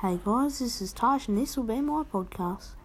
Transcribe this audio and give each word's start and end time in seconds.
Hey 0.00 0.20
guys, 0.24 0.60
this 0.60 0.80
is 0.80 0.92
Tosh 0.92 1.26
and 1.26 1.36
this 1.36 1.56
will 1.56 1.64
be 1.64 1.80
my 1.80 2.04
podcast. 2.04 2.77